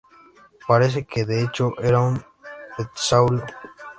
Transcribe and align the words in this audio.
Parece 0.67 1.05
que, 1.05 1.25
de 1.25 1.43
hecho, 1.43 1.79
era 1.79 1.99
un 1.99 2.19
pterosaurio. 2.75 3.45